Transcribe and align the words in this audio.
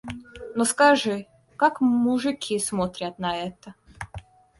Но 0.55 0.65
скажи, 0.65 1.27
как 1.57 1.79
мужики 1.79 2.57
смотрят 2.57 3.19
на 3.19 3.37
это? 3.37 3.75